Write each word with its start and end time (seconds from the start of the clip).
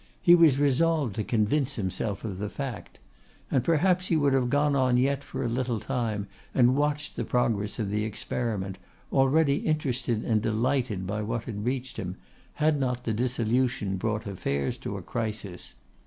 He 0.19 0.33
was 0.33 0.57
resolved 0.57 1.13
to 1.17 1.23
convince 1.23 1.75
himself 1.75 2.23
of 2.25 2.39
the 2.39 2.49
fact. 2.49 2.97
And 3.51 3.63
perhaps 3.63 4.07
he 4.07 4.17
would 4.17 4.33
have 4.33 4.49
gone 4.49 4.75
on 4.75 4.97
yet 4.97 5.23
for 5.23 5.43
a 5.43 5.47
little 5.47 5.79
time, 5.79 6.25
and 6.55 6.75
watched 6.75 7.15
the 7.15 7.23
progress 7.23 7.77
of 7.77 7.91
the 7.91 8.03
experiment, 8.03 8.79
already 9.13 9.57
interested 9.57 10.23
and 10.25 10.41
delighted 10.41 11.05
by 11.05 11.21
what 11.21 11.43
had 11.43 11.65
reached 11.65 11.97
him, 11.97 12.15
had 12.55 12.79
not 12.79 13.03
the 13.03 13.13
dissolution 13.13 13.97
brought 13.97 14.25
affairs 14.25 14.75
to 14.79 14.97
a 14.97 15.03
crisis. 15.03 15.75